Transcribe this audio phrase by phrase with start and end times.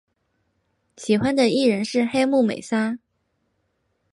[0.97, 2.97] 喜欢的艺人是黑木美纱。